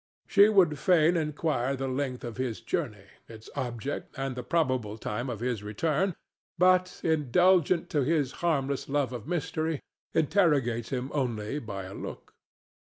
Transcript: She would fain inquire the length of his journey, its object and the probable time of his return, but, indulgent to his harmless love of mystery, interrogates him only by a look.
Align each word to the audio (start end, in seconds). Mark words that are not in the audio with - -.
She 0.25 0.49
would 0.49 0.79
fain 0.79 1.15
inquire 1.15 1.75
the 1.75 1.87
length 1.87 2.23
of 2.23 2.37
his 2.37 2.59
journey, 2.59 3.05
its 3.29 3.51
object 3.55 4.15
and 4.17 4.35
the 4.35 4.41
probable 4.41 4.97
time 4.97 5.29
of 5.29 5.41
his 5.41 5.61
return, 5.61 6.15
but, 6.57 6.99
indulgent 7.03 7.87
to 7.91 8.03
his 8.03 8.31
harmless 8.41 8.89
love 8.89 9.13
of 9.13 9.27
mystery, 9.27 9.79
interrogates 10.15 10.89
him 10.89 11.11
only 11.13 11.59
by 11.59 11.83
a 11.83 11.93
look. 11.93 12.33